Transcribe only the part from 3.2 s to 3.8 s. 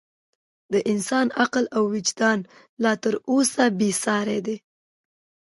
اوسه